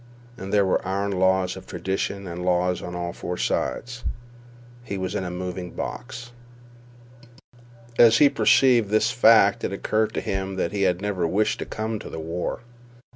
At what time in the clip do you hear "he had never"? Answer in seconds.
10.71-11.27